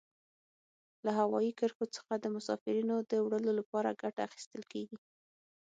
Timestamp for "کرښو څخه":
1.59-2.13